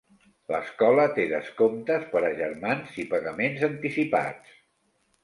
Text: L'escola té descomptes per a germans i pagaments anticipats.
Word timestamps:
L'escola 0.51 1.03
té 1.17 1.25
descomptes 1.33 2.07
per 2.13 2.23
a 2.29 2.31
germans 2.39 2.97
i 3.05 3.05
pagaments 3.13 3.67
anticipats. 3.69 4.57